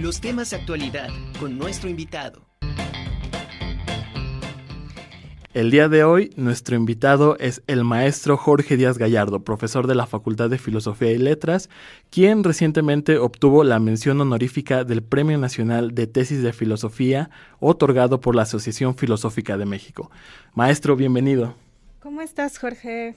Los 0.00 0.20
temas 0.20 0.50
de 0.50 0.56
actualidad 0.56 1.08
con 1.38 1.56
nuestro 1.56 1.88
invitado. 1.88 2.48
El 5.52 5.70
día 5.70 5.88
de 5.88 6.02
hoy, 6.02 6.32
nuestro 6.34 6.74
invitado 6.74 7.36
es 7.38 7.62
el 7.68 7.84
maestro 7.84 8.36
Jorge 8.36 8.76
Díaz 8.76 8.98
Gallardo, 8.98 9.44
profesor 9.44 9.86
de 9.86 9.94
la 9.94 10.08
Facultad 10.08 10.50
de 10.50 10.58
Filosofía 10.58 11.12
y 11.12 11.18
Letras, 11.18 11.70
quien 12.10 12.42
recientemente 12.42 13.18
obtuvo 13.18 13.62
la 13.62 13.78
mención 13.78 14.20
honorífica 14.20 14.82
del 14.82 15.04
Premio 15.04 15.38
Nacional 15.38 15.94
de 15.94 16.08
Tesis 16.08 16.42
de 16.42 16.52
Filosofía, 16.52 17.30
otorgado 17.60 18.20
por 18.20 18.34
la 18.34 18.42
Asociación 18.42 18.96
Filosófica 18.96 19.56
de 19.56 19.64
México. 19.64 20.10
Maestro, 20.54 20.96
bienvenido. 20.96 21.54
¿Cómo 22.00 22.20
estás, 22.20 22.58
Jorge? 22.58 23.14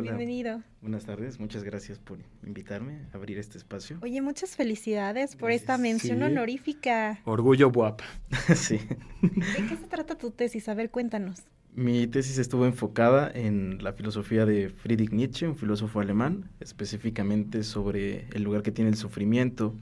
Bienvenido. 0.00 0.62
Buenas 0.80 1.04
tardes, 1.04 1.38
muchas 1.38 1.64
gracias 1.64 1.98
por 1.98 2.18
invitarme 2.46 3.06
a 3.12 3.16
abrir 3.16 3.38
este 3.38 3.58
espacio. 3.58 3.98
Oye, 4.00 4.22
muchas 4.22 4.56
felicidades 4.56 5.36
por 5.36 5.50
esta 5.50 5.76
mención 5.76 6.22
honorífica. 6.22 7.20
Orgullo 7.24 7.68
WAP. 7.68 8.00
sí. 8.54 8.80
¿De 9.20 9.66
qué 9.68 9.76
se 9.76 9.86
trata 9.88 10.16
tu 10.16 10.30
tesis? 10.30 10.68
A 10.70 10.74
ver, 10.74 10.90
cuéntanos. 10.90 11.42
Mi 11.74 12.06
tesis 12.06 12.38
estuvo 12.38 12.64
enfocada 12.64 13.30
en 13.34 13.82
la 13.84 13.92
filosofía 13.92 14.46
de 14.46 14.70
Friedrich 14.70 15.12
Nietzsche, 15.12 15.46
un 15.46 15.56
filósofo 15.56 16.00
alemán, 16.00 16.50
específicamente 16.60 17.62
sobre 17.62 18.26
el 18.32 18.42
lugar 18.42 18.62
que 18.62 18.72
tiene 18.72 18.90
el 18.90 18.96
sufrimiento 18.96 19.74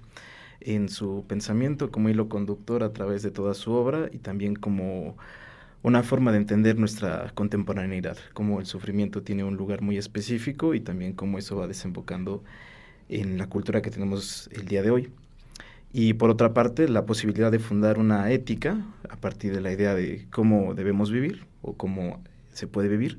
en 0.61 0.89
su 0.89 1.25
pensamiento 1.27 1.91
como 1.91 2.09
hilo 2.09 2.29
conductor 2.29 2.83
a 2.83 2.93
través 2.93 3.23
de 3.23 3.31
toda 3.31 3.55
su 3.55 3.73
obra 3.73 4.09
y 4.13 4.19
también 4.19 4.57
como 4.57 5.17
una 5.83 6.03
forma 6.03 6.31
de 6.33 6.39
entender 6.39 6.79
nuestra 6.79 7.31
contemporaneidad, 7.35 8.19
cómo 8.35 8.61
el 8.61 8.67
sufrimiento 8.67 9.23
tiene 9.23 9.45
un 9.45 9.57
lugar 9.57 9.81
muy 9.81 9.97
específico 9.97 10.75
y 10.75 10.81
también 10.81 11.15
cómo 11.15 11.39
eso 11.39 11.57
va 11.57 11.67
desembocando 11.67 12.45
en 13.09 13.39
la 13.39 13.49
cultura 13.49 13.81
que 13.81 13.91
tenemos 13.91 14.51
el 14.53 14.67
día 14.67 14.83
de 14.83 14.91
hoy. 14.91 15.11
Y 15.93 16.15
por 16.15 16.31
otra 16.31 16.55
parte, 16.55 16.89
la 16.89 17.05
posibilidad 17.05 17.51
de 17.51 17.59
fundar 17.59 17.99
una 17.99 18.31
ética 18.31 18.87
a 19.09 19.17
partir 19.17 19.53
de 19.53 19.61
la 19.61 19.73
idea 19.73 19.95
de 19.95 20.27
cómo 20.31 20.75
debemos 20.75 21.11
vivir 21.11 21.47
o 21.63 21.75
cómo 21.75 22.23
se 22.53 22.67
puede 22.69 22.89
vivir, 22.89 23.19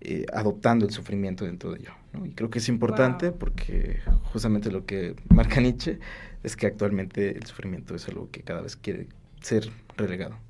eh, 0.00 0.24
adoptando 0.32 0.86
el 0.86 0.92
sufrimiento 0.92 1.44
dentro 1.44 1.72
de 1.72 1.80
ello. 1.80 1.90
Y 2.24 2.30
creo 2.30 2.48
que 2.48 2.60
es 2.60 2.68
importante 2.68 3.32
porque 3.32 4.00
justamente 4.32 4.70
lo 4.70 4.86
que 4.86 5.14
marca 5.28 5.60
Nietzsche 5.60 5.98
es 6.42 6.56
que 6.56 6.66
actualmente 6.66 7.36
el 7.36 7.44
sufrimiento 7.44 7.94
es 7.94 8.08
algo 8.08 8.30
que 8.30 8.42
cada 8.42 8.62
vez 8.62 8.76
quiere 8.76 9.08
ser 9.40 9.70
relegado. 9.96 10.45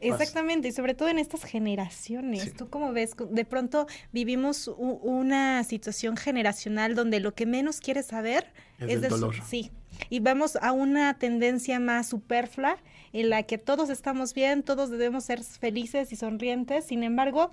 Exactamente, 0.00 0.68
y 0.68 0.72
sobre 0.72 0.94
todo 0.94 1.08
en 1.08 1.18
estas 1.18 1.44
generaciones. 1.44 2.54
¿Tú 2.54 2.68
cómo 2.68 2.92
ves? 2.92 3.16
De 3.30 3.44
pronto 3.44 3.86
vivimos 4.12 4.70
una 4.78 5.64
situación 5.64 6.16
generacional 6.16 6.94
donde 6.94 7.20
lo 7.20 7.34
que 7.34 7.46
menos 7.46 7.80
quieres 7.80 8.06
saber 8.06 8.52
es, 8.78 9.00
del 9.00 9.10
dolor. 9.10 9.34
Sí, 9.46 9.72
y 10.08 10.20
vamos 10.20 10.56
a 10.56 10.72
una 10.72 11.18
tendencia 11.18 11.80
más 11.80 12.08
superflua 12.08 12.76
en 13.12 13.30
la 13.30 13.42
que 13.42 13.58
todos 13.58 13.90
estamos 13.90 14.34
bien, 14.34 14.62
todos 14.62 14.90
debemos 14.90 15.24
ser 15.24 15.42
felices 15.42 16.12
y 16.12 16.16
sonrientes, 16.16 16.84
sin 16.84 17.02
embargo, 17.02 17.50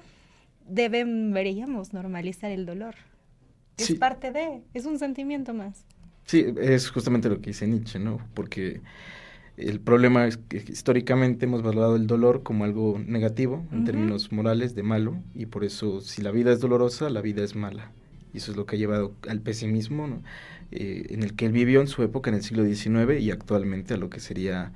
deberíamos 0.68 1.94
normalizar 1.94 2.52
el 2.52 2.66
dolor. 2.66 2.96
Es 3.78 3.94
parte 3.96 4.32
de, 4.32 4.62
es 4.74 4.86
un 4.86 5.00
sentimiento 5.00 5.54
más. 5.54 5.86
Sí, 6.26 6.46
es 6.60 6.90
justamente 6.90 7.30
lo 7.30 7.42
que 7.42 7.48
dice 7.48 7.68
Nietzsche, 7.68 8.00
¿no? 8.00 8.20
Porque 8.34 8.82
el 9.58 9.80
problema 9.80 10.28
es 10.28 10.38
que 10.38 10.58
históricamente 10.68 11.46
hemos 11.46 11.62
valorado 11.62 11.96
el 11.96 12.08
dolor 12.08 12.44
como 12.44 12.66
algo 12.66 13.00
negativo 13.06 13.66
en 13.72 13.86
términos 13.86 14.32
morales, 14.32 14.76
de 14.76 14.84
malo, 14.84 15.18
y 15.34 15.46
por 15.46 15.64
eso 15.64 16.02
si 16.02 16.22
la 16.22 16.32
vida 16.32 16.52
es 16.52 16.60
dolorosa, 16.60 17.10
la 17.10 17.22
vida 17.22 17.44
es 17.44 17.56
mala. 17.56 17.92
Y 18.34 18.38
eso 18.38 18.52
es 18.52 18.58
lo 18.58 18.66
que 18.66 18.76
ha 18.76 18.80
llevado 18.80 19.14
al 19.30 19.40
pesimismo, 19.40 20.08
¿no? 20.08 20.22
Eh, 20.72 21.08
en 21.10 21.24
el 21.24 21.36
que 21.36 21.46
él 21.46 21.54
vivió 21.54 21.80
en 21.80 21.88
su 21.88 22.04
época, 22.04 22.30
en 22.30 22.36
el 22.36 22.44
siglo 22.44 22.66
XIX, 22.66 23.22
y 23.22 23.32
actualmente 23.32 23.94
a 23.94 23.98
lo 23.98 24.10
que 24.10 24.20
sería 24.20 24.74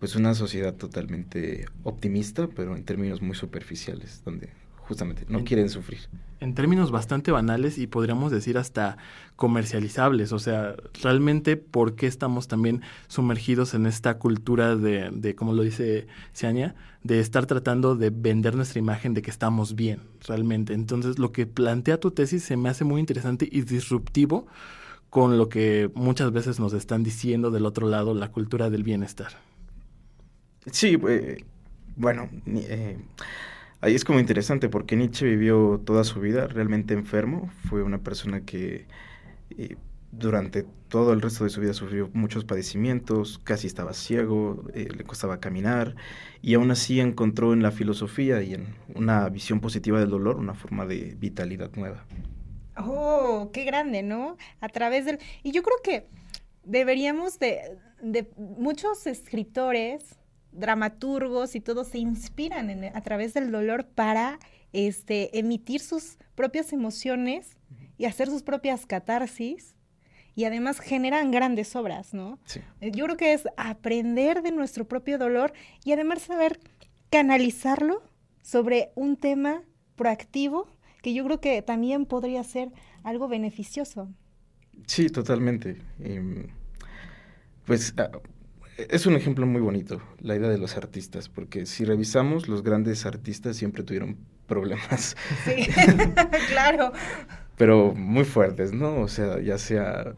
pues 0.00 0.16
una 0.16 0.34
sociedad 0.34 0.74
totalmente 0.74 1.66
optimista, 1.84 2.48
pero 2.48 2.76
en 2.76 2.84
términos 2.84 3.22
muy 3.22 3.36
superficiales, 3.36 4.22
donde 4.24 4.48
justamente 4.78 5.24
no 5.28 5.44
quieren 5.44 5.68
sufrir. 5.68 6.00
En 6.38 6.54
términos 6.54 6.90
bastante 6.90 7.30
banales 7.30 7.78
y 7.78 7.86
podríamos 7.86 8.30
decir 8.30 8.58
hasta 8.58 8.98
comercializables, 9.36 10.32
o 10.32 10.38
sea, 10.38 10.76
realmente 11.02 11.56
por 11.56 11.94
qué 11.94 12.06
estamos 12.06 12.46
también 12.46 12.82
sumergidos 13.08 13.72
en 13.74 13.86
esta 13.86 14.18
cultura 14.18 14.76
de, 14.76 15.10
de 15.12 15.34
como 15.34 15.54
lo 15.54 15.62
dice 15.62 16.06
Ciania, 16.34 16.74
de 17.02 17.20
estar 17.20 17.46
tratando 17.46 17.96
de 17.96 18.10
vender 18.10 18.54
nuestra 18.54 18.78
imagen 18.78 19.14
de 19.14 19.22
que 19.22 19.30
estamos 19.30 19.74
bien, 19.76 20.00
realmente. 20.26 20.74
Entonces, 20.74 21.18
lo 21.18 21.32
que 21.32 21.46
plantea 21.46 21.98
tu 22.00 22.10
tesis 22.10 22.42
se 22.42 22.56
me 22.56 22.68
hace 22.68 22.84
muy 22.84 23.00
interesante 23.00 23.48
y 23.50 23.62
disruptivo 23.62 24.46
con 25.10 25.38
lo 25.38 25.48
que 25.48 25.90
muchas 25.94 26.32
veces 26.32 26.60
nos 26.60 26.72
están 26.72 27.02
diciendo 27.02 27.50
del 27.50 27.64
otro 27.64 27.88
lado, 27.88 28.12
la 28.14 28.30
cultura 28.32 28.68
del 28.68 28.82
bienestar. 28.82 29.32
Sí, 30.70 30.98
eh, 31.08 31.44
bueno, 31.94 32.28
eh, 32.46 32.98
ahí 33.80 33.94
es 33.94 34.04
como 34.04 34.20
interesante 34.20 34.68
porque 34.68 34.96
Nietzsche 34.96 35.26
vivió 35.26 35.80
toda 35.84 36.04
su 36.04 36.20
vida 36.20 36.46
realmente 36.46 36.94
enfermo, 36.94 37.50
fue 37.68 37.82
una 37.82 37.98
persona 37.98 38.40
que 38.40 38.86
eh, 39.50 39.76
durante 40.12 40.64
todo 40.88 41.12
el 41.12 41.20
resto 41.20 41.44
de 41.44 41.50
su 41.50 41.60
vida 41.60 41.74
sufrió 41.74 42.10
muchos 42.14 42.44
padecimientos, 42.44 43.38
casi 43.38 43.66
estaba 43.66 43.92
ciego, 43.92 44.64
le 44.74 45.04
costaba 45.04 45.40
caminar 45.40 45.96
y 46.42 46.54
aún 46.54 46.70
así 46.70 47.00
encontró 47.00 47.52
en 47.52 47.62
la 47.62 47.70
filosofía 47.70 48.42
y 48.42 48.54
en 48.54 48.76
una 48.94 49.28
visión 49.28 49.60
positiva 49.60 50.00
del 50.00 50.10
dolor 50.10 50.36
una 50.36 50.54
forma 50.54 50.86
de 50.86 51.16
vitalidad 51.18 51.70
nueva. 51.76 52.04
Oh, 52.76 53.50
qué 53.52 53.64
grande, 53.64 54.02
¿no? 54.02 54.36
A 54.60 54.68
través 54.68 55.04
del... 55.04 55.18
Y 55.42 55.52
yo 55.52 55.62
creo 55.62 55.76
que 55.82 56.06
deberíamos 56.62 57.38
de, 57.38 57.78
de 58.02 58.30
muchos 58.36 59.06
escritores, 59.06 60.16
dramaturgos 60.56 61.54
y 61.54 61.60
todos 61.60 61.88
se 61.88 61.98
inspiran 61.98 62.70
en, 62.70 62.84
a 62.84 63.00
través 63.02 63.34
del 63.34 63.50
dolor 63.50 63.86
para 63.86 64.38
este, 64.72 65.38
emitir 65.38 65.80
sus 65.80 66.18
propias 66.34 66.72
emociones 66.72 67.56
y 67.98 68.04
hacer 68.04 68.28
sus 68.28 68.42
propias 68.42 68.86
catarsis 68.86 69.74
y 70.34 70.44
además 70.44 70.80
generan 70.80 71.30
grandes 71.30 71.74
obras, 71.76 72.12
¿no? 72.12 72.38
Sí. 72.44 72.60
Eh, 72.80 72.90
yo 72.92 73.06
creo 73.06 73.16
que 73.16 73.32
es 73.32 73.44
aprender 73.56 74.42
de 74.42 74.52
nuestro 74.52 74.86
propio 74.86 75.16
dolor 75.18 75.52
y 75.82 75.92
además 75.92 76.22
saber 76.22 76.60
canalizarlo 77.10 78.02
sobre 78.42 78.92
un 78.94 79.16
tema 79.16 79.62
proactivo 79.96 80.68
que 81.02 81.14
yo 81.14 81.24
creo 81.24 81.40
que 81.40 81.62
también 81.62 82.04
podría 82.04 82.44
ser 82.44 82.70
algo 83.02 83.28
beneficioso. 83.28 84.08
Sí, 84.86 85.08
totalmente. 85.08 85.78
Em, 86.00 86.48
pues 87.64 87.94
ah, 87.96 88.10
es 88.76 89.06
un 89.06 89.14
ejemplo 89.14 89.46
muy 89.46 89.60
bonito, 89.60 90.00
la 90.20 90.36
idea 90.36 90.48
de 90.48 90.58
los 90.58 90.76
artistas, 90.76 91.28
porque 91.28 91.66
si 91.66 91.84
revisamos, 91.84 92.48
los 92.48 92.62
grandes 92.62 93.06
artistas 93.06 93.56
siempre 93.56 93.82
tuvieron 93.82 94.16
problemas. 94.46 95.16
Sí, 95.44 95.66
claro. 96.48 96.92
Pero 97.56 97.94
muy 97.94 98.24
fuertes, 98.24 98.74
¿no? 98.74 99.00
O 99.00 99.08
sea, 99.08 99.40
ya 99.40 99.56
sea 99.56 100.14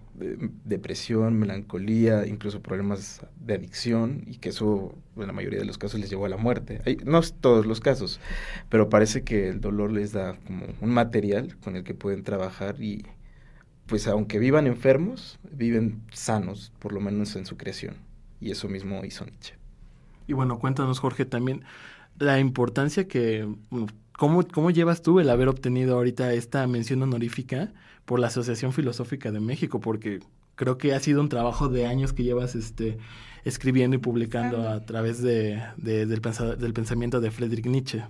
depresión, 0.64 1.38
melancolía, 1.38 2.26
incluso 2.26 2.60
problemas 2.60 3.24
de 3.38 3.54
adicción, 3.54 4.24
y 4.26 4.38
que 4.38 4.48
eso 4.48 4.92
en 5.16 5.28
la 5.28 5.32
mayoría 5.32 5.60
de 5.60 5.64
los 5.64 5.78
casos 5.78 6.00
les 6.00 6.10
llevó 6.10 6.26
a 6.26 6.28
la 6.28 6.36
muerte. 6.36 6.82
Hay, 6.84 6.96
no 7.04 7.22
todos 7.22 7.64
los 7.64 7.80
casos, 7.80 8.20
pero 8.68 8.88
parece 8.88 9.22
que 9.22 9.48
el 9.48 9.60
dolor 9.60 9.92
les 9.92 10.12
da 10.12 10.36
como 10.46 10.66
un 10.80 10.90
material 10.90 11.56
con 11.58 11.76
el 11.76 11.84
que 11.84 11.94
pueden 11.94 12.24
trabajar 12.24 12.82
y 12.82 13.06
pues 13.86 14.06
aunque 14.08 14.38
vivan 14.38 14.66
enfermos, 14.66 15.38
viven 15.50 16.02
sanos, 16.12 16.72
por 16.80 16.92
lo 16.92 17.00
menos 17.00 17.36
en 17.36 17.46
su 17.46 17.56
creación. 17.56 18.07
Y 18.40 18.50
eso 18.50 18.68
mismo 18.68 19.04
hizo 19.04 19.24
Nietzsche. 19.24 19.54
Y 20.26 20.32
bueno, 20.32 20.58
cuéntanos 20.58 21.00
Jorge 21.00 21.24
también 21.24 21.64
la 22.18 22.38
importancia 22.38 23.08
que 23.08 23.48
¿Cómo, 24.18 24.42
¿Cómo 24.48 24.72
llevas 24.72 25.00
tú 25.00 25.20
el 25.20 25.30
haber 25.30 25.46
obtenido 25.46 25.94
ahorita 25.94 26.32
esta 26.32 26.66
mención 26.66 27.00
honorífica 27.00 27.72
por 28.04 28.18
la 28.18 28.26
Asociación 28.26 28.72
Filosófica 28.72 29.30
de 29.30 29.38
México? 29.38 29.78
Porque 29.78 30.18
creo 30.56 30.76
que 30.76 30.92
ha 30.92 30.98
sido 30.98 31.20
un 31.20 31.28
trabajo 31.28 31.68
de 31.68 31.86
años 31.86 32.12
que 32.12 32.24
llevas 32.24 32.56
este, 32.56 32.98
escribiendo 33.44 33.94
y 33.94 34.00
publicando 34.00 34.68
a 34.68 34.84
través 34.84 35.22
de, 35.22 35.62
del, 35.76 36.08
del 36.08 36.72
pensamiento 36.72 37.20
de 37.20 37.30
Friedrich 37.30 37.66
Nietzsche. 37.66 38.06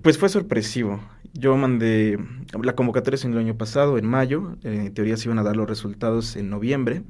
Pues 0.00 0.16
fue 0.16 0.30
sorpresivo. 0.30 1.02
Yo 1.34 1.54
mandé 1.54 2.18
la 2.62 2.74
convocatoria 2.74 3.20
en 3.24 3.34
el 3.34 3.40
año 3.40 3.58
pasado, 3.58 3.98
en 3.98 4.06
mayo. 4.06 4.56
En 4.62 4.94
teoría 4.94 5.18
se 5.18 5.28
iban 5.28 5.38
a 5.38 5.42
dar 5.42 5.54
los 5.54 5.68
resultados 5.68 6.34
en 6.34 6.48
noviembre, 6.48 7.02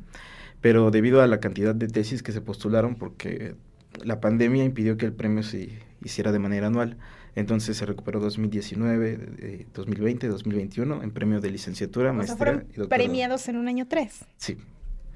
pero 0.62 0.90
debido 0.90 1.20
a 1.20 1.26
la 1.26 1.40
cantidad 1.40 1.74
de 1.74 1.88
tesis 1.88 2.22
que 2.22 2.32
se 2.32 2.40
postularon, 2.40 2.94
porque 2.94 3.56
la 4.02 4.20
pandemia 4.20 4.64
impidió 4.64 4.96
que 4.96 5.04
el 5.04 5.12
premio 5.12 5.42
se 5.42 5.78
hiciera 6.02 6.32
de 6.32 6.38
manera 6.38 6.68
anual, 6.68 6.96
entonces 7.34 7.76
se 7.76 7.84
recuperó 7.84 8.20
2019, 8.20 9.66
2020, 9.74 10.28
2021 10.28 11.02
en 11.02 11.10
premio 11.10 11.40
de 11.40 11.50
licenciatura, 11.50 12.12
maestría 12.12 12.64
y 12.76 12.86
premiados 12.86 13.48
en 13.48 13.56
un 13.56 13.68
año 13.68 13.88
tres. 13.88 14.24
Sí. 14.36 14.56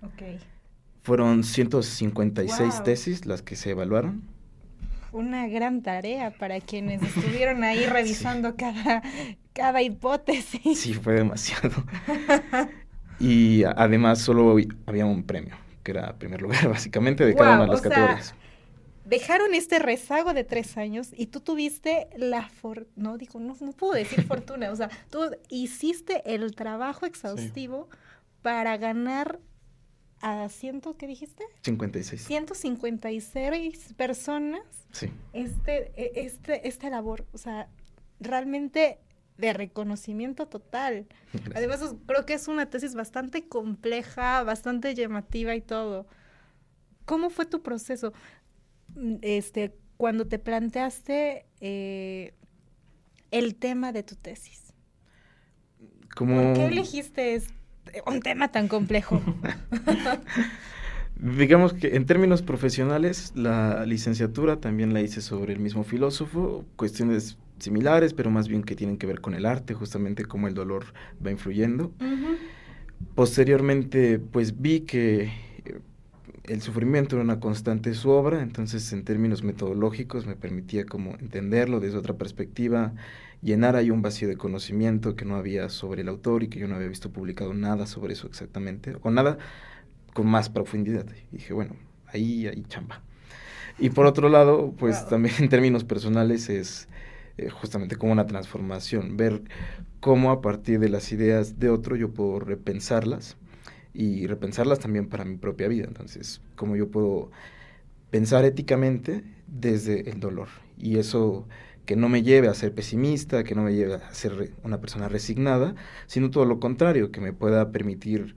Ok. 0.03 0.41
Fueron 1.03 1.45
156 1.45 2.83
tesis 2.83 3.25
las 3.27 3.43
que 3.43 3.55
se 3.55 3.71
evaluaron. 3.71 4.23
Una 5.13 5.47
gran 5.47 5.83
tarea 5.83 6.33
para 6.37 6.61
quienes 6.61 7.03
estuvieron 7.17 7.63
ahí 7.63 7.87
revisando 7.87 8.57
cada, 8.57 9.03
cada 9.53 9.81
hipótesis. 9.81 10.81
Sí, 10.81 10.95
fue 10.95 11.15
demasiado. 11.15 11.71
y 13.19 13.65
además 13.65 14.21
solo 14.21 14.57
había 14.87 15.07
un 15.07 15.25
premio 15.25 15.57
que 15.83 15.93
era 15.93 16.19
primer 16.19 16.43
lugar 16.43 16.69
básicamente 16.69 17.25
de 17.25 17.35
cada 17.35 17.55
una 17.55 17.63
de 17.63 17.69
las 17.73 17.81
categorías. 17.81 18.35
dejaron 19.05 19.55
este 19.55 19.79
rezago 19.79 20.35
de 20.35 20.45
tres 20.45 20.77
años 20.77 21.11
y 21.17 21.27
tú 21.27 21.41
tuviste 21.41 22.09
la 22.17 22.49
for 22.49 22.87
no 22.97 23.19
digo 23.19 23.39
no, 23.41 23.57
no 23.61 23.73
puedo 23.73 23.95
decir 23.95 24.23
fortuna 24.27 24.71
o 24.71 24.77
sea 24.77 24.91
tú 25.11 25.31
hiciste 25.49 26.23
el 26.35 26.55
trabajo 26.55 27.07
exhaustivo 27.07 27.89
para 28.43 28.77
ganar 28.77 29.41
a 30.21 30.49
ciento, 30.49 30.97
¿qué 30.97 31.07
dijiste? 31.07 31.45
56. 31.63 32.25
156 32.25 33.95
personas. 33.97 34.63
Sí. 34.93 35.11
Este, 35.33 35.93
e, 35.97 36.25
este, 36.27 36.67
esta 36.67 36.91
labor, 36.91 37.27
o 37.33 37.39
sea, 37.39 37.69
realmente 38.21 38.99
de 39.39 39.53
reconocimiento 39.53 40.47
total. 40.47 41.07
Además, 41.55 41.95
creo 42.07 42.27
que 42.27 42.35
es 42.35 42.49
una 42.49 42.67
tesis 42.67 42.95
bastante 42.95 43.49
compleja, 43.49 44.43
bastante 44.43 44.95
llamativa 44.95 45.55
y 45.55 45.61
todo. 45.61 46.07
¿Cómo 47.05 47.31
fue 47.31 47.47
tu 47.47 47.63
proceso? 47.63 48.13
Mm, 48.95 49.17
este, 49.23 49.77
cuando 49.97 50.27
te 50.27 50.39
planteaste 50.39 51.47
eh, 51.61 52.35
el 53.31 53.55
tema 53.57 53.93
de 53.93 54.03
tu 54.03 54.17
tesis. 54.17 54.73
¿Por 56.17 56.55
qué 56.55 56.67
elegiste 56.67 57.35
esto? 57.35 57.55
un 58.07 58.21
tema 58.21 58.49
tan 58.49 58.69
complejo. 58.69 59.23
Digamos 61.19 61.73
que 61.73 61.97
en 61.97 62.05
términos 62.05 62.43
profesionales, 62.43 63.33
la 63.35 63.87
licenciatura 63.87 64.61
también 64.61 64.93
la 64.93 65.01
hice 65.01 65.23
sobre 65.23 65.55
el 65.55 65.61
mismo 65.61 65.83
filósofo, 65.83 66.65
cuestiones 66.77 67.39
similares, 67.59 68.15
pero 68.15 68.31
más 68.31 68.49
bien 68.49 68.63
que 68.63 68.77
tienen 68.77 68.99
que 68.99 69.07
ver 69.07 69.21
con 69.21 69.35
el 69.35 69.47
arte, 69.47 69.75
justamente 69.75 70.25
cómo 70.25 70.49
el 70.49 70.55
dolor 70.55 70.87
va 71.25 71.31
influyendo. 71.31 71.93
Posteriormente, 73.15 74.19
pues 74.19 74.61
vi 74.61 74.81
que 74.81 75.25
eh, 75.25 75.81
el 76.45 76.63
sufrimiento 76.63 77.17
era 77.17 77.25
una 77.25 77.41
constante 77.41 77.91
de 77.91 77.97
su 77.97 78.11
obra, 78.11 78.43
entonces 78.43 78.93
en 78.93 79.05
términos 79.05 79.43
metodológicos 79.43 80.27
me 80.27 80.37
permitía 80.37 80.87
como 80.87 81.13
entenderlo 81.19 81.81
desde 81.81 81.99
otra 81.99 82.15
perspectiva, 82.15 82.95
llenar 83.43 83.77
ahí 83.77 83.91
un 83.91 84.03
vacío 84.03 84.29
de 84.29 84.37
conocimiento 84.37 85.15
que 85.15 85.25
no 85.25 85.37
había 85.37 85.69
sobre 85.69 86.03
el 86.03 86.09
autor 86.09 86.43
y 86.43 86.49
que 86.49 86.59
yo 86.59 86.69
no 86.69 86.75
había 86.75 86.89
visto 86.89 87.11
publicado 87.11 87.55
nada 87.55 87.87
sobre 87.87 88.15
eso 88.15 88.27
exactamente, 88.27 88.97
o 89.03 89.11
nada 89.11 89.39
con 90.15 90.27
más 90.27 90.49
profundidad. 90.49 91.07
Y 91.31 91.37
dije, 91.37 91.53
bueno, 91.53 91.77
ahí 92.07 92.47
hay 92.47 92.63
chamba. 92.69 93.03
Y 93.79 93.91
por 93.91 94.07
otro 94.07 94.29
lado, 94.31 94.73
pues 94.79 95.07
también 95.09 95.35
en 95.39 95.49
términos 95.49 95.85
personales 95.85 96.49
es 96.49 96.89
eh, 97.39 97.51
justamente 97.51 97.97
como 97.97 98.13
una 98.13 98.27
transformación, 98.27 99.17
ver 99.17 99.43
cómo 100.01 100.31
a 100.31 100.41
partir 100.41 100.81
de 100.81 100.89
las 100.89 101.13
ideas 101.13 101.59
de 101.59 101.71
otro 101.71 101.97
yo 101.97 102.13
puedo 102.13 102.41
repensarlas 102.41 103.37
y 103.93 104.27
repensarlas 104.27 104.79
también 104.79 105.09
para 105.09 105.25
mi 105.25 105.37
propia 105.37 105.69
vida. 105.69 105.85
Entonces, 105.87 106.41
cómo 106.55 106.77
yo 106.77 106.91
puedo 106.91 107.31
pensar 108.11 108.45
éticamente 108.45 109.25
desde 109.47 110.11
el 110.11 110.21
dolor. 110.21 110.49
Y 110.79 110.99
eso 110.99 111.47
que 111.87 111.97
no 111.97 112.09
me 112.09 112.23
lleve 112.23 112.49
a 112.49 112.55
ser 112.55 112.75
pesimista, 112.75 113.45
que 113.45 113.55
no 113.55 113.63
me 113.63 113.75
lleve 113.75 113.95
a 113.95 114.13
ser 114.13 114.53
una 114.65 114.81
persona 114.81 115.09
resignada, 115.09 115.75
sino 116.07 116.31
todo 116.31 116.45
lo 116.45 116.61
contrario, 116.61 117.13
que 117.13 117.21
me 117.21 117.33
pueda 117.33 117.71
permitir 117.71 118.35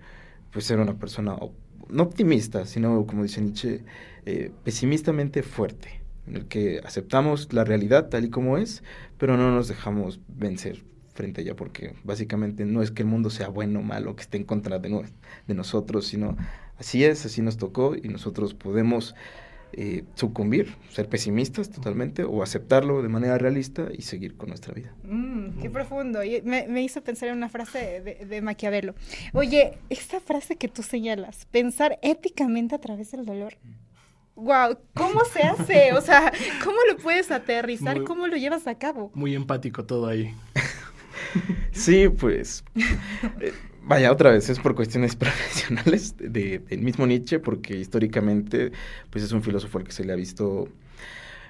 pues 0.52 0.66
ser 0.66 0.80
una 0.80 0.98
persona 0.98 1.36
no 1.90 2.04
optimista, 2.04 2.66
sino 2.66 3.06
como 3.06 3.24
dice 3.24 3.42
Nietzsche, 3.42 3.84
eh, 4.26 4.52
pesimistamente 4.64 5.44
fuerte, 5.44 6.02
en 6.28 6.36
el 6.36 6.46
que 6.48 6.82
aceptamos 6.84 7.52
la 7.54 7.64
realidad 7.64 8.10
tal 8.10 8.26
y 8.26 8.30
como 8.30 8.58
es, 8.58 8.84
pero 9.18 9.38
no 9.38 9.52
nos 9.52 9.68
dejamos 9.68 10.20
vencer 10.28 10.84
frente 11.14 11.42
a 11.42 11.44
ella, 11.44 11.56
porque 11.56 11.96
básicamente 12.04 12.66
no 12.66 12.82
es 12.82 12.92
que 12.92 13.02
el 13.02 13.08
mundo 13.08 13.30
sea 13.30 13.50
bueno 13.50 13.80
o 13.80 13.84
malo, 13.84 14.16
que 14.16 14.22
esté 14.22 14.38
en 14.38 14.46
contra 14.46 14.80
de, 14.80 15.06
de 15.48 15.54
nosotros, 15.54 16.08
sino 16.08 16.38
así 16.78 17.04
es, 17.04 17.26
así 17.26 17.42
nos 17.42 17.58
tocó 17.58 17.96
y 17.96 18.08
nosotros 18.08 18.54
podemos 18.54 19.16
eh, 19.74 20.04
sucumbir, 20.16 20.74
ser 20.90 21.08
pesimistas 21.10 21.70
totalmente 21.70 22.24
o 22.24 22.42
aceptarlo 22.42 23.04
de 23.04 23.10
manera 23.10 23.38
realista 23.38 23.90
y 23.96 24.02
seguir 24.02 24.36
con 24.36 24.50
nuestra 24.50 24.74
vida. 24.74 24.96
Mm, 25.04 25.60
qué 25.62 25.70
profundo. 25.70 26.22
Me, 26.44 26.82
hizo 26.82 27.04
pensar 27.04 27.30
en 27.30 27.38
una 27.38 27.50
frase 27.50 28.02
de, 28.02 28.26
de, 28.26 28.42
Maquiavelo. 28.42 28.96
Oye, 29.32 29.78
esta 29.92 30.20
frase 30.22 30.56
que 30.56 30.70
tú 30.70 30.82
señalas, 30.82 31.46
pensar 31.52 32.00
éticamente 32.02 32.74
a 32.74 32.80
través 32.80 33.12
del 33.12 33.26
dolor. 33.26 33.58
Wow, 34.40 34.78
¿cómo 34.94 35.24
se 35.26 35.42
hace? 35.44 35.94
O 35.94 36.02
sea, 36.02 36.32
¿cómo 36.64 36.78
lo 36.90 36.98
puedes 36.98 37.32
aterrizar? 37.32 38.04
¿Cómo 38.04 38.28
lo 38.28 38.38
llevas 38.38 38.68
a 38.68 38.76
cabo? 38.76 39.12
Muy 39.14 39.36
empático 39.36 39.86
todo 39.86 40.08
ahí. 40.08 40.34
sí, 41.72 42.10
pues. 42.10 42.64
Eh, 43.40 43.54
Vaya, 43.90 44.12
otra 44.12 44.30
vez, 44.30 44.48
es 44.50 44.60
por 44.60 44.76
cuestiones 44.76 45.16
profesionales 45.18 46.16
de, 46.18 46.60
del 46.60 46.82
mismo 46.82 47.08
Nietzsche, 47.08 47.40
porque 47.40 47.76
históricamente 47.76 48.72
pues 49.10 49.24
es 49.24 49.32
un 49.32 49.42
filósofo 49.42 49.80
al 49.80 49.84
que 49.84 49.92
se 49.92 50.04
le 50.04 50.14
ha 50.14 50.16
visto 50.16 50.68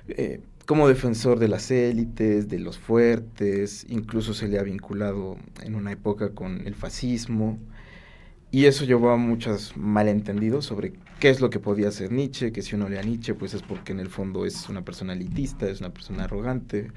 eh, 0.08 0.40
como 0.66 0.88
defensor 0.88 1.40
de 1.40 1.50
las 1.50 1.70
élites, 1.70 2.48
de 2.48 2.60
los 2.60 2.78
fuertes, 2.78 3.86
incluso 3.90 4.34
se 4.34 4.48
le 4.48 4.58
ha 4.58 4.64
vinculado 4.64 5.38
en 5.64 5.76
una 5.76 5.92
época 5.92 6.30
con 6.30 6.66
el 6.66 6.76
fascismo, 6.76 7.60
y 8.52 8.66
eso 8.66 8.86
llevó 8.86 9.12
a 9.12 9.18
muchos 9.18 9.78
malentendidos 9.78 10.66
sobre 10.66 10.94
qué 11.20 11.30
es 11.30 11.40
lo 11.40 11.50
que 11.50 11.60
podía 11.60 11.90
hacer 11.90 12.12
Nietzsche, 12.12 12.52
que 12.52 12.62
si 12.62 12.76
uno 12.76 12.90
lee 12.90 12.98
a 12.98 13.04
Nietzsche, 13.04 13.36
pues 13.36 13.54
es 13.54 13.62
porque 13.62 13.92
en 13.92 14.00
el 14.00 14.10
fondo 14.10 14.46
es 14.46 14.70
una 14.70 14.84
persona 14.84 15.14
elitista, 15.14 15.70
es 15.70 15.82
una 15.82 15.94
persona 15.94 16.24
arrogante, 16.24 16.92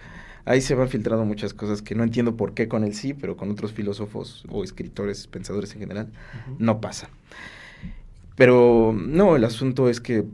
ahí 0.47 0.63
se 0.63 0.75
van 0.75 0.89
filtrando 0.89 1.25
muchas 1.25 1.53
cosas 1.53 1.83
que 1.83 1.95
no 1.95 2.05
entiendo 2.05 2.37
por 2.37 2.55
qué 2.55 2.69
con 2.69 2.85
él 2.85 2.95
sí, 2.95 3.13
pero 3.13 3.37
con 3.37 3.51
otros 3.51 3.73
filósofos 3.73 4.45
o 4.49 4.65
escritores, 4.65 5.27
pensadores 5.27 5.75
en 5.75 5.81
general, 5.81 6.13
no 6.59 6.81
pasa. 6.81 7.11
Pero 8.35 8.95
no, 8.97 9.37
el 9.37 9.45
asunto 9.45 9.91
es 9.91 10.01
que 10.01 10.25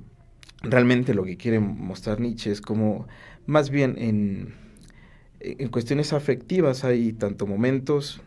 realmente 0.63 1.15
lo 1.15 1.25
que 1.25 1.37
quiere 1.37 1.59
mostrar 1.59 2.21
Nietzsche 2.21 2.53
es 2.53 2.61
como, 2.61 3.09
más 3.47 3.71
bien 3.71 3.97
en, 3.99 4.55
en 5.41 5.69
cuestiones 5.69 6.13
afectivas 6.13 6.85
hay 6.85 7.13
tanto 7.13 7.47
momentos 7.47 8.21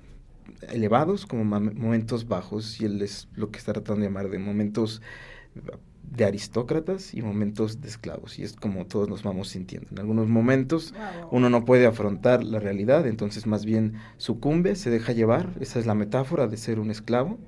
elevados 0.69 1.25
como 1.25 1.43
momentos 1.43 2.27
bajos, 2.27 2.79
y 2.81 2.85
él 2.85 3.01
es 3.01 3.27
lo 3.33 3.51
que 3.51 3.59
está 3.59 3.73
tratando 3.73 4.01
de 4.01 4.07
llamar 4.07 4.29
de 4.29 4.39
momentos 4.39 5.01
de 6.11 6.25
aristócratas 6.25 7.13
y 7.13 7.21
momentos 7.21 7.81
de 7.81 7.87
esclavos. 7.87 8.37
Y 8.37 8.43
es 8.43 8.53
como 8.53 8.85
todos 8.85 9.07
nos 9.09 9.23
vamos 9.23 9.49
sintiendo. 9.49 9.87
En 9.91 9.99
algunos 9.99 10.27
momentos 10.27 10.93
uno 11.31 11.49
no 11.49 11.63
puede 11.65 11.85
afrontar 11.85 12.43
la 12.43 12.59
realidad, 12.59 13.07
entonces 13.07 13.47
más 13.47 13.65
bien 13.65 13.93
sucumbe, 14.17 14.75
se 14.75 14.89
deja 14.89 15.13
llevar. 15.13 15.53
Esa 15.59 15.79
es 15.79 15.85
la 15.85 15.95
metáfora 15.95 16.47
de 16.47 16.57
ser 16.57 16.79
un 16.79 16.91
esclavo. 16.91 17.39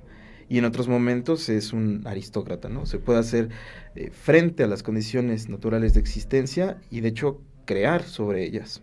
Y 0.50 0.58
en 0.58 0.66
otros 0.66 0.88
momentos 0.88 1.50
es 1.50 1.74
un 1.74 2.04
aristócrata, 2.06 2.70
¿no? 2.70 2.86
Se 2.86 3.00
puede 3.00 3.20
hacer 3.20 3.50
eh, 3.96 4.12
frente 4.12 4.64
a 4.64 4.68
las 4.68 4.84
condiciones 4.84 5.50
naturales 5.50 5.94
de 5.94 6.02
existencia 6.02 6.78
y 6.92 7.02
de 7.02 7.10
hecho 7.10 7.42
crear 7.66 8.04
sobre 8.04 8.44
ellas. 8.44 8.82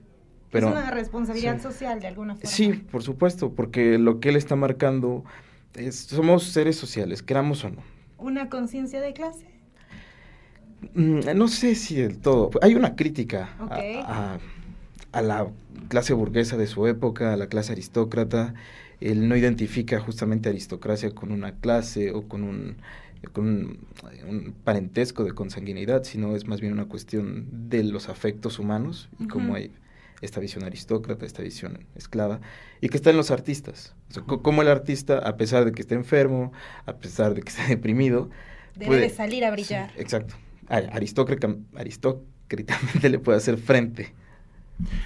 Pero, 0.50 0.69
es 0.69 0.73
una 0.73 0.90
responsabilidad 0.90 1.62
social 1.62 2.00
de 2.00 2.09
alguna 2.09 2.35
forma. 2.35 2.50
Sí, 2.50 2.73
por 2.73 3.02
supuesto, 3.02 3.52
porque 3.52 3.99
lo 3.99 4.19
que 4.19 4.30
él 4.30 4.37
está 4.37 4.57
marcando 4.57 5.25
es, 5.75 5.97
somos 5.97 6.45
seres 6.45 6.76
sociales, 6.76 7.23
queramos 7.23 7.64
o 7.64 7.71
no. 7.71 7.83
¿Una 8.19 8.49
conciencia 8.49 9.00
de 9.00 9.12
clase? 9.12 9.47
Mm, 10.95 11.21
no 11.37 11.49
sé 11.49 11.75
si 11.75 11.97
del 11.97 12.19
todo. 12.19 12.50
Hay 12.62 12.75
una 12.75 12.97
crítica 12.97 13.50
a, 15.12 15.23
la 15.23 15.49
clase 15.88 16.14
burguesa 16.14 16.57
de 16.57 16.66
su 16.66 16.87
época, 16.87 17.33
a 17.33 17.37
la 17.37 17.47
clase 17.47 17.73
aristócrata. 17.73 18.54
Él 19.00 19.28
no 19.28 19.37
identifica 19.37 20.00
justamente 20.00 20.49
aristocracia 20.49 21.11
con 21.14 21.33
una 21.33 21.52
clase 21.52 22.12
o 22.12 22.23
con 22.23 22.42
un, 22.42 22.76
con 23.33 23.47
un, 23.47 24.54
parentesco 24.64 25.25
de 25.25 25.33
consanguinidad, 25.33 26.04
sino 26.04 26.37
es 26.37 26.47
más 26.47 26.61
bien 26.61 26.73
una 26.73 26.87
cuestión 26.87 27.47
de 27.71 27.85
los 27.85 28.09
afectos 28.09 28.59
humanos 28.59 29.09
y 29.19 29.26
cómo 29.26 29.54
hay 29.54 29.71
esta 30.21 30.41
visión 30.41 30.65
aristócrata, 30.65 31.27
esta 31.27 31.43
visión 31.43 31.87
esclava, 31.95 32.41
y 32.81 32.89
que 32.89 32.97
está 32.97 33.11
en 33.11 33.17
los 33.17 33.31
artistas. 33.31 33.95
como 34.27 34.62
el 34.62 34.69
artista, 34.69 35.19
a 35.19 35.37
pesar 35.37 35.65
de 35.65 35.73
que 35.73 35.83
esté 35.83 35.95
enfermo, 35.95 36.53
a 36.87 36.97
pesar 36.97 37.35
de 37.35 37.43
que 37.43 37.49
esté 37.49 37.62
deprimido, 37.69 38.31
debe 38.77 39.11
salir 39.11 39.45
a 39.45 39.50
brillar. 39.50 39.93
exacto 39.97 40.37
aristócritamente 40.71 41.67
le 43.09 43.19
puede 43.19 43.39
hacer 43.39 43.59
frente. 43.59 44.12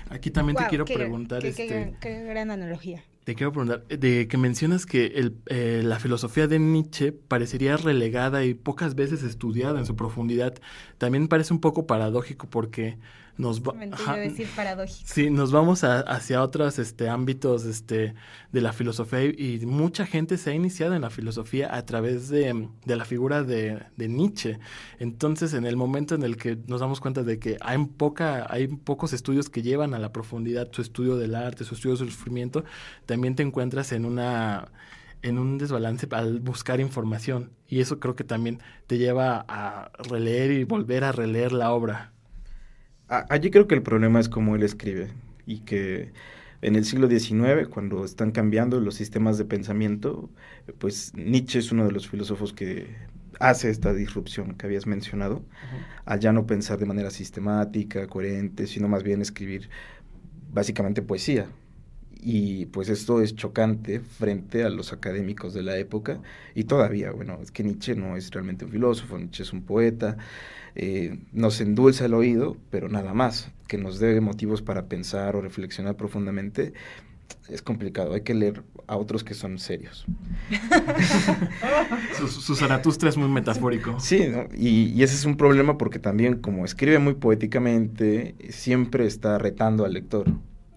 Aquí 0.09 0.30
también 0.30 0.56
te 0.56 0.66
quiero 0.68 0.85
preguntar. 0.85 1.42
Qué, 1.42 1.49
este, 1.49 1.94
qué, 2.00 2.23
gran 2.25 2.50
analogía. 2.50 3.02
Te 3.25 3.35
quiero 3.35 3.52
preguntar, 3.52 3.85
de 3.88 4.28
que 4.28 4.37
mencionas 4.37 4.87
que 4.87 5.06
el, 5.06 5.37
eh, 5.47 5.80
la 5.83 5.99
filosofía 5.99 6.47
de 6.47 6.59
Nietzsche 6.59 7.11
parecería 7.11 7.76
relegada 7.76 8.44
y 8.44 8.54
pocas 8.54 8.94
veces 8.94 9.23
estudiada 9.23 9.80
en 9.80 9.87
su 9.87 9.97
profundidad, 9.97 10.54
también 10.99 11.26
parece 11.26 11.54
un 11.54 11.61
poco 11.61 11.87
paradójico 11.87 12.47
porque 12.49 12.99
nos 13.36 13.60
decir 14.20 14.46
Sí, 15.04 15.30
nos 15.30 15.50
vamos 15.50 15.82
hacia 15.82 16.42
otros 16.42 16.78
este, 16.78 17.08
ámbitos 17.08 17.64
este, 17.64 18.14
de 18.52 18.60
la 18.60 18.72
filosofía 18.72 19.24
y, 19.24 19.64
mucha 19.66 20.06
gente 20.06 20.38
se 20.38 20.50
ha 20.50 20.54
iniciado 20.54 20.94
en 20.94 21.02
la 21.02 21.10
filosofía 21.10 21.74
a 21.74 21.84
través 21.84 22.28
de, 22.28 22.68
la 22.84 23.04
figura 23.04 23.42
de, 23.42 23.86
Nietzsche. 23.96 24.58
Entonces, 24.98 25.54
en 25.54 25.66
el 25.66 25.76
momento 25.76 26.14
en 26.14 26.22
el 26.22 26.36
que 26.36 26.58
nos 26.66 26.80
damos 26.80 27.00
cuenta 27.00 27.22
de 27.22 27.38
que 27.38 27.56
hay, 27.60 27.84
poca, 27.84 28.46
hay 28.48 28.68
pocos 28.68 29.12
estudios 29.12 29.50
que 29.50 29.62
llevan 29.62 29.94
a 29.94 29.98
la 29.98 30.12
profundidad 30.12 30.68
su 30.70 30.82
estudio 30.82 31.16
del 31.16 31.34
arte, 31.34 31.64
su 31.64 31.74
estudio 31.74 31.96
del 31.96 32.10
sufrimiento, 32.10 32.64
también 33.06 33.34
te 33.34 33.42
encuentras 33.42 33.92
en 33.92 34.04
una 34.04 34.68
en 35.22 35.38
un 35.38 35.56
desbalance 35.56 36.06
al 36.10 36.38
buscar 36.40 36.80
información. 36.80 37.50
Y 37.66 37.80
eso 37.80 37.98
creo 37.98 38.14
que 38.14 38.24
también 38.24 38.60
te 38.86 38.98
lleva 38.98 39.44
a 39.48 39.90
releer 40.10 40.50
y 40.52 40.64
volver 40.64 41.02
a 41.02 41.12
releer 41.12 41.52
la 41.52 41.72
obra. 41.72 42.13
Allí 43.08 43.50
creo 43.50 43.66
que 43.66 43.75
el 43.75 43.82
problema 43.82 44.18
es 44.18 44.28
cómo 44.28 44.56
él 44.56 44.62
escribe 44.62 45.08
y 45.46 45.61
que 45.61 46.12
en 46.62 46.76
el 46.76 46.87
siglo 46.87 47.08
XIX, 47.08 47.68
cuando 47.68 48.04
están 48.04 48.30
cambiando 48.32 48.80
los 48.80 48.94
sistemas 48.94 49.37
de 49.37 49.44
pensamiento, 49.44 50.30
pues 50.78 51.12
Nietzsche 51.14 51.58
es 51.58 51.70
uno 51.73 51.84
de 51.84 51.92
los 51.92 52.08
filósofos 52.08 52.54
que 52.54 52.87
hace 53.38 53.68
esta 53.68 53.92
disrupción 53.92 54.54
que 54.54 54.64
habías 54.64 54.87
mencionado, 54.87 55.44
al 56.06 56.20
ya 56.20 56.32
no 56.32 56.46
pensar 56.46 56.78
de 56.78 56.87
manera 56.87 57.11
sistemática, 57.11 58.06
coherente, 58.06 58.66
sino 58.66 58.88
más 58.88 59.02
bien 59.02 59.20
escribir 59.20 59.68
básicamente 60.52 61.02
poesía. 61.02 61.49
Y 62.26 62.66
pues 62.66 62.88
esto 62.88 63.20
es 63.20 63.37
chocante 63.37 64.00
frente 64.00 64.64
a 64.64 64.70
los 64.70 64.94
académicos 64.94 65.52
de 65.52 65.62
la 65.62 65.76
época 65.76 66.23
y 66.54 66.64
todavía, 66.64 67.11
bueno, 67.11 67.38
es 67.42 67.50
que 67.50 67.62
Nietzsche 67.62 67.94
no 67.94 68.16
es 68.16 68.30
realmente 68.30 68.64
un 68.64 68.70
filósofo, 68.70 69.18
Nietzsche 69.18 69.42
es 69.42 69.52
un 69.52 69.62
poeta, 69.62 70.16
eh, 70.76 71.19
nos 71.33 71.61
endulza 71.61 72.07
el 72.07 72.14
oído, 72.14 72.57
pero 72.71 72.88
nada 72.88 73.14
más, 73.14 73.50
que 73.69 73.78
nos 73.78 73.99
dé 73.99 74.21
motivos 74.21 74.62
para 74.62 74.87
pensar 74.87 75.37
o 75.37 75.40
reflexionar 75.40 75.97
profundamente, 75.97 76.73
es 77.49 77.62
complicado, 77.62 78.14
hay 78.14 78.23
que 78.23 78.35
leer 78.35 78.62
a 78.87 78.97
otros 78.97 79.23
que 79.23 79.35
son 79.35 79.59
serios. 79.59 80.07
su, 82.28 82.54
Zaratustra 82.54 83.09
es 83.09 83.16
muy 83.16 83.28
metafórico. 83.28 83.99
Sí, 84.00 84.26
y, 84.57 84.93
y, 84.95 85.02
ese 85.02 85.14
es 85.14 85.25
un 85.25 85.37
problema 85.37 85.78
porque 85.78 85.99
también 85.99 86.38
como 86.38 86.64
escribe 86.64 86.99
muy 86.99 87.14
poéticamente, 87.14 88.35
siempre 88.50 89.07
está 89.07 89.38
retando 89.38 89.85
al 89.85 89.93
lector. 89.93 90.26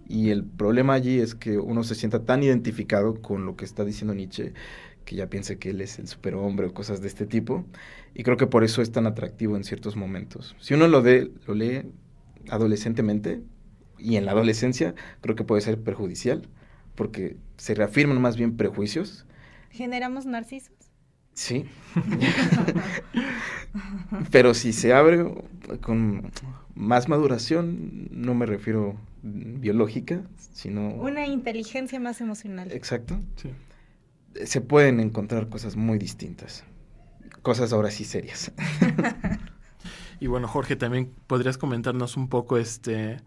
Y 0.10 0.30
el 0.30 0.46
problema 0.46 0.94
allí 0.94 1.20
es 1.20 1.36
que 1.36 1.58
uno 1.58 1.84
se 1.84 1.96
sienta 1.96 2.24
tan 2.24 2.42
identificado 2.44 3.22
con 3.22 3.46
lo 3.46 3.58
que 3.58 3.66
está 3.66 3.84
diciendo 3.84 4.14
Nietzsche 4.14 4.54
que 5.08 5.16
ya 5.16 5.30
piense 5.30 5.58
que 5.58 5.70
él 5.70 5.80
es 5.80 6.00
el 6.00 6.08
superhombre 6.10 6.68
o 6.68 6.74
cosas 6.74 7.00
de 7.00 7.08
este 7.08 7.26
tipo. 7.26 7.66
Y 8.14 8.24
creo 8.24 8.36
que 8.36 8.46
por 8.46 8.66
eso 8.66 8.82
es 8.82 8.92
tan 8.92 9.08
atractivo 9.08 9.56
en 9.56 9.64
ciertos 9.64 9.96
momentos. 9.96 10.54
Si 10.60 10.74
uno 10.74 10.90
lo, 10.90 11.02
de, 11.02 11.32
lo 11.48 11.56
lee 11.56 11.84
adolescentemente 12.50 13.42
y 13.98 14.18
en 14.18 14.26
la 14.26 14.34
adolescencia, 14.34 14.96
creo 15.22 15.38
que 15.38 15.46
puede 15.46 15.62
ser 15.62 15.82
perjudicial 15.82 16.50
porque 16.94 17.38
se 17.56 17.74
reafirman 17.74 18.22
más 18.22 18.36
bien 18.36 18.58
prejuicios. 18.58 19.26
¿Generamos 19.72 20.26
narcisos? 20.26 20.76
Sí. 21.34 21.66
Pero 24.32 24.54
si 24.54 24.74
se 24.74 24.94
abre 24.94 25.24
con 25.82 26.32
más 26.76 27.08
maduración, 27.08 28.10
no 28.12 28.36
me 28.36 28.46
refiero 28.46 28.98
biológica, 29.24 30.22
sino... 30.52 30.90
Una 30.96 31.28
inteligencia 31.28 31.98
más 31.98 32.20
emocional. 32.20 32.74
Exacto. 32.74 33.18
Sí 33.38 33.52
se 34.46 34.62
pueden 34.62 35.00
encontrar 35.00 35.50
cosas 35.50 35.76
muy 35.76 35.98
distintas. 35.98 36.64
Cosas 37.42 37.74
ahora 37.74 37.92
sí 37.92 38.04
serias. 38.04 38.52
y 40.20 40.28
bueno, 40.28 40.48
Jorge, 40.48 40.76
también 40.76 41.14
podrías 41.28 41.58
comentarnos 41.58 42.18
un 42.18 42.28
poco 42.30 42.58
este 42.58 43.18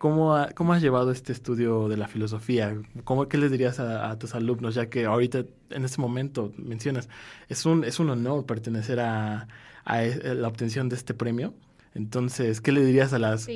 cómo, 0.00 0.34
cómo 0.54 0.72
has 0.72 0.80
llevado 0.80 1.10
este 1.10 1.32
estudio 1.32 1.88
de 1.88 1.96
la 1.96 2.08
filosofía. 2.08 2.80
¿Cómo, 3.04 3.28
¿Qué 3.28 3.36
les 3.36 3.50
dirías 3.50 3.80
a, 3.80 4.18
tus 4.18 4.34
alumnos? 4.34 4.74
Ya 4.74 4.88
que 4.88 5.04
ahorita, 5.04 5.44
en 5.70 5.84
este 5.84 6.00
momento, 6.00 6.52
mencionas, 6.56 7.08
es 7.48 7.66
un, 7.66 7.84
es 7.84 8.00
un 8.00 8.08
honor 8.08 8.46
pertenecer 8.46 8.98
a, 9.00 9.46
a 9.84 10.04
e, 10.04 10.34
la 10.34 10.48
obtención 10.48 10.88
de 10.88 10.96
este 10.96 11.12
premio. 11.12 11.54
Entonces, 11.94 12.60
¿qué 12.60 12.72
le 12.72 12.82
dirías 12.82 13.12
a 13.12 13.18
las 13.18 13.46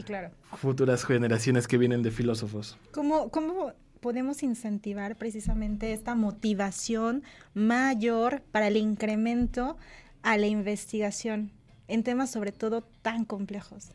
futuras 0.56 1.04
generaciones 1.04 1.66
que 1.66 1.78
vienen 1.78 2.02
de 2.02 2.10
filósofos? 2.10 2.76
¿Cómo, 2.92 3.30
cómo 3.30 3.72
podemos 4.04 4.42
incentivar 4.42 5.16
precisamente 5.16 5.94
esta 5.94 6.14
motivación 6.14 7.22
mayor 7.54 8.42
para 8.52 8.68
el 8.68 8.76
incremento 8.76 9.78
a 10.22 10.36
la 10.36 10.46
investigación 10.46 11.52
en 11.88 12.02
temas 12.02 12.30
sobre 12.30 12.52
todo 12.52 12.82
tan 13.00 13.24
complejos? 13.24 13.92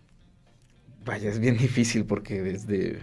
Vaya, 1.05 1.29
es 1.29 1.37
bien 1.37 1.57
difícil 1.59 2.05
porque 2.05 2.41
desde 2.41 2.97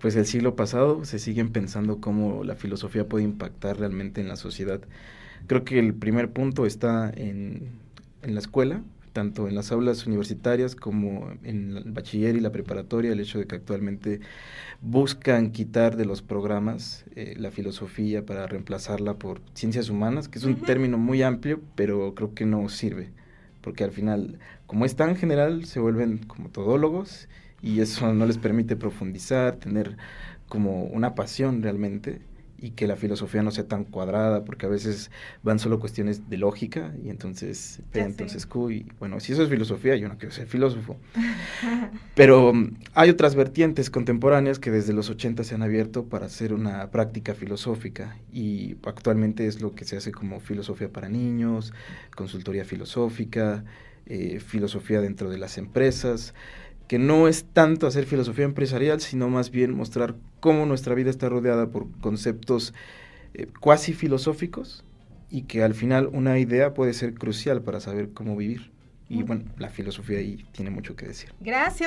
pues 0.00 0.14
el 0.14 0.26
siglo 0.26 0.54
pasado 0.54 1.04
se 1.04 1.18
siguen 1.18 1.50
pensando 1.50 2.00
cómo 2.00 2.44
la 2.44 2.54
filosofía 2.54 3.08
puede 3.08 3.24
impactar 3.24 3.76
realmente 3.76 4.20
en 4.20 4.28
la 4.28 4.36
sociedad. 4.36 4.80
Creo 5.48 5.64
que 5.64 5.80
el 5.80 5.92
primer 5.92 6.30
punto 6.30 6.66
está 6.66 7.10
en, 7.16 7.80
en 8.22 8.34
la 8.34 8.38
escuela, 8.38 8.84
tanto 9.12 9.48
en 9.48 9.54
las 9.54 9.72
aulas 9.72 10.06
universitarias 10.06 10.74
como 10.74 11.30
en 11.42 11.76
el 11.76 11.92
bachiller 11.92 12.36
y 12.36 12.40
la 12.40 12.52
preparatoria, 12.52 13.12
el 13.12 13.20
hecho 13.20 13.38
de 13.38 13.46
que 13.46 13.56
actualmente 13.56 14.20
buscan 14.80 15.50
quitar 15.50 15.96
de 15.96 16.04
los 16.04 16.22
programas 16.22 17.04
eh, 17.16 17.34
la 17.36 17.50
filosofía 17.50 18.24
para 18.24 18.46
reemplazarla 18.46 19.14
por 19.14 19.40
ciencias 19.54 19.90
humanas, 19.90 20.28
que 20.28 20.38
es 20.38 20.44
un 20.44 20.56
término 20.62 20.98
muy 20.98 21.22
amplio, 21.22 21.60
pero 21.74 22.14
creo 22.14 22.34
que 22.34 22.46
no 22.46 22.68
sirve, 22.68 23.10
porque 23.60 23.84
al 23.84 23.92
final, 23.92 24.38
como 24.66 24.84
es 24.84 24.96
tan 24.96 25.16
general, 25.16 25.64
se 25.64 25.80
vuelven 25.80 26.18
como 26.18 26.48
todólogos 26.50 27.28
y 27.62 27.80
eso 27.80 28.12
no 28.14 28.26
les 28.26 28.38
permite 28.38 28.76
profundizar, 28.76 29.56
tener 29.56 29.96
como 30.48 30.84
una 30.84 31.14
pasión 31.14 31.62
realmente 31.62 32.20
y 32.60 32.70
que 32.70 32.86
la 32.86 32.96
filosofía 32.96 33.42
no 33.42 33.50
sea 33.50 33.68
tan 33.68 33.84
cuadrada, 33.84 34.44
porque 34.44 34.66
a 34.66 34.68
veces 34.68 35.10
van 35.42 35.58
solo 35.58 35.78
cuestiones 35.78 36.28
de 36.28 36.38
lógica 36.38 36.92
y 37.02 37.08
entonces 37.08 37.80
entonces 37.94 38.46
Q 38.46 38.70
y 38.70 38.86
bueno, 38.98 39.20
si 39.20 39.32
eso 39.32 39.42
es 39.42 39.48
filosofía, 39.48 39.94
yo 39.96 40.08
no 40.08 40.18
quiero 40.18 40.34
ser 40.34 40.46
filósofo. 40.46 40.96
Pero 42.14 42.52
mm, 42.52 42.76
hay 42.94 43.10
otras 43.10 43.34
vertientes 43.34 43.90
contemporáneas 43.90 44.58
que 44.58 44.70
desde 44.70 44.92
los 44.92 45.08
80 45.08 45.44
se 45.44 45.54
han 45.54 45.62
abierto 45.62 46.06
para 46.06 46.26
hacer 46.26 46.52
una 46.52 46.90
práctica 46.90 47.34
filosófica 47.34 48.16
y 48.32 48.76
actualmente 48.84 49.46
es 49.46 49.60
lo 49.60 49.74
que 49.74 49.84
se 49.84 49.96
hace 49.96 50.10
como 50.10 50.40
filosofía 50.40 50.88
para 50.92 51.08
niños, 51.08 51.72
consultoría 52.14 52.64
filosófica, 52.64 53.64
eh, 54.06 54.40
filosofía 54.40 55.00
dentro 55.00 55.30
de 55.30 55.38
las 55.38 55.58
empresas 55.58 56.34
que 56.88 56.98
no 56.98 57.28
es 57.28 57.44
tanto 57.52 57.86
hacer 57.86 58.06
filosofía 58.06 58.46
empresarial, 58.46 59.00
sino 59.00 59.28
más 59.28 59.50
bien 59.50 59.74
mostrar 59.74 60.16
cómo 60.40 60.66
nuestra 60.66 60.94
vida 60.94 61.10
está 61.10 61.28
rodeada 61.28 61.70
por 61.70 61.90
conceptos 62.00 62.74
eh, 63.34 63.46
cuasi 63.60 63.92
filosóficos 63.92 64.84
y 65.30 65.42
que 65.42 65.62
al 65.62 65.74
final 65.74 66.08
una 66.12 66.38
idea 66.38 66.72
puede 66.72 66.94
ser 66.94 67.14
crucial 67.14 67.62
para 67.62 67.80
saber 67.80 68.10
cómo 68.12 68.36
vivir. 68.36 68.72
Y 69.10 69.22
bueno, 69.22 69.44
la 69.56 69.70
filosofía 69.70 70.18
ahí 70.18 70.46
tiene 70.52 70.70
mucho 70.70 70.94
que 70.94 71.06
decir. 71.06 71.32
Gracias, 71.40 71.86